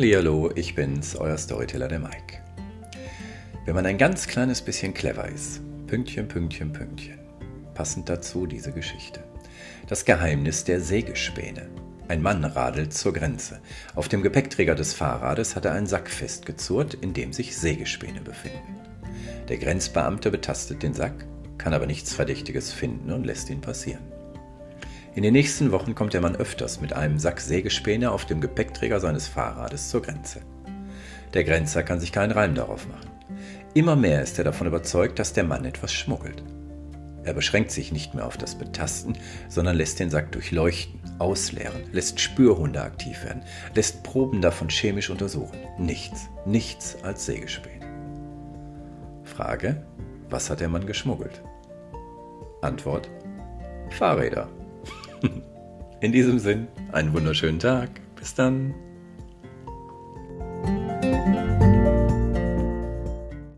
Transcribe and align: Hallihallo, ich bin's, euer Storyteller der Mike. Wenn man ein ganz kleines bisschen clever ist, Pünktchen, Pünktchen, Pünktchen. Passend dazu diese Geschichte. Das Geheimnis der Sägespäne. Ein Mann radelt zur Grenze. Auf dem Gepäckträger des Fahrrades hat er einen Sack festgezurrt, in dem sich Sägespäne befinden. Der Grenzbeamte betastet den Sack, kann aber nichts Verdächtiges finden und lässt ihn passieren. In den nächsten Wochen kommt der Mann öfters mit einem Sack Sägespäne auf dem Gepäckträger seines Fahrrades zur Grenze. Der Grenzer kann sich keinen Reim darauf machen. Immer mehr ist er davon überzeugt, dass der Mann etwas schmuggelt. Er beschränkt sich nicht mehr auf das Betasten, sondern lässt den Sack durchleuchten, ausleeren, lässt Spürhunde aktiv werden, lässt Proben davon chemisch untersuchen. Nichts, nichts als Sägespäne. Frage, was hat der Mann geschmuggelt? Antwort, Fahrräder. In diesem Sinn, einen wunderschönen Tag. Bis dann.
Hallihallo, 0.00 0.50
ich 0.54 0.74
bin's, 0.74 1.14
euer 1.14 1.36
Storyteller 1.36 1.86
der 1.86 1.98
Mike. 1.98 2.38
Wenn 3.66 3.74
man 3.74 3.84
ein 3.84 3.98
ganz 3.98 4.26
kleines 4.26 4.62
bisschen 4.62 4.94
clever 4.94 5.28
ist, 5.28 5.60
Pünktchen, 5.88 6.26
Pünktchen, 6.26 6.72
Pünktchen. 6.72 7.18
Passend 7.74 8.08
dazu 8.08 8.46
diese 8.46 8.72
Geschichte. 8.72 9.22
Das 9.88 10.06
Geheimnis 10.06 10.64
der 10.64 10.80
Sägespäne. 10.80 11.68
Ein 12.08 12.22
Mann 12.22 12.42
radelt 12.46 12.94
zur 12.94 13.12
Grenze. 13.12 13.60
Auf 13.94 14.08
dem 14.08 14.22
Gepäckträger 14.22 14.74
des 14.74 14.94
Fahrrades 14.94 15.54
hat 15.54 15.66
er 15.66 15.72
einen 15.72 15.86
Sack 15.86 16.08
festgezurrt, 16.08 16.94
in 16.94 17.12
dem 17.12 17.34
sich 17.34 17.54
Sägespäne 17.54 18.22
befinden. 18.22 18.80
Der 19.50 19.58
Grenzbeamte 19.58 20.30
betastet 20.30 20.82
den 20.82 20.94
Sack, 20.94 21.26
kann 21.58 21.74
aber 21.74 21.84
nichts 21.84 22.14
Verdächtiges 22.14 22.72
finden 22.72 23.12
und 23.12 23.26
lässt 23.26 23.50
ihn 23.50 23.60
passieren. 23.60 24.19
In 25.16 25.24
den 25.24 25.32
nächsten 25.32 25.72
Wochen 25.72 25.96
kommt 25.96 26.14
der 26.14 26.20
Mann 26.20 26.36
öfters 26.36 26.80
mit 26.80 26.92
einem 26.92 27.18
Sack 27.18 27.40
Sägespäne 27.40 28.12
auf 28.12 28.26
dem 28.26 28.40
Gepäckträger 28.40 29.00
seines 29.00 29.26
Fahrrades 29.26 29.90
zur 29.90 30.02
Grenze. 30.02 30.40
Der 31.34 31.42
Grenzer 31.42 31.82
kann 31.82 31.98
sich 31.98 32.12
keinen 32.12 32.30
Reim 32.30 32.54
darauf 32.54 32.86
machen. 32.86 33.10
Immer 33.74 33.96
mehr 33.96 34.22
ist 34.22 34.38
er 34.38 34.44
davon 34.44 34.68
überzeugt, 34.68 35.18
dass 35.18 35.32
der 35.32 35.44
Mann 35.44 35.64
etwas 35.64 35.92
schmuggelt. 35.92 36.44
Er 37.24 37.34
beschränkt 37.34 37.72
sich 37.72 37.90
nicht 37.90 38.14
mehr 38.14 38.24
auf 38.24 38.36
das 38.36 38.54
Betasten, 38.54 39.16
sondern 39.48 39.76
lässt 39.76 39.98
den 39.98 40.10
Sack 40.10 40.30
durchleuchten, 40.30 41.00
ausleeren, 41.18 41.82
lässt 41.92 42.20
Spürhunde 42.20 42.80
aktiv 42.80 43.24
werden, 43.24 43.42
lässt 43.74 44.04
Proben 44.04 44.40
davon 44.40 44.68
chemisch 44.68 45.10
untersuchen. 45.10 45.58
Nichts, 45.76 46.28
nichts 46.46 46.96
als 47.02 47.26
Sägespäne. 47.26 47.86
Frage, 49.24 49.84
was 50.28 50.50
hat 50.50 50.60
der 50.60 50.68
Mann 50.68 50.86
geschmuggelt? 50.86 51.42
Antwort, 52.62 53.10
Fahrräder. 53.90 54.48
In 56.00 56.12
diesem 56.12 56.38
Sinn, 56.38 56.68
einen 56.92 57.12
wunderschönen 57.12 57.58
Tag. 57.58 57.90
Bis 58.16 58.34
dann. 58.34 58.74